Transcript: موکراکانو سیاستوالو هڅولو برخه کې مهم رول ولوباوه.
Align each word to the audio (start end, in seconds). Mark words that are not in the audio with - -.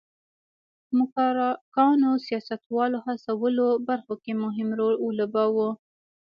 موکراکانو 0.97 2.11
سیاستوالو 2.25 2.97
هڅولو 3.05 3.65
برخه 3.87 4.13
کې 4.23 4.33
مهم 4.43 4.67
رول 4.79 4.95
ولوباوه. 4.99 5.69